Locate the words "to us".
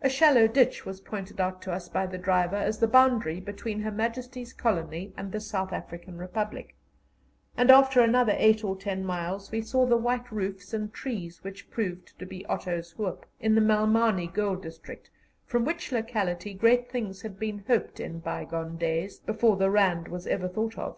1.60-1.86